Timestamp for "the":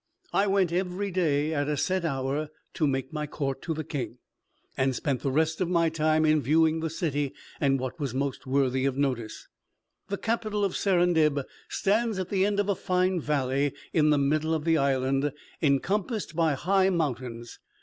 3.75-3.83, 5.21-5.29, 6.79-6.89, 10.07-10.17, 12.29-12.47, 14.09-14.17, 14.65-14.75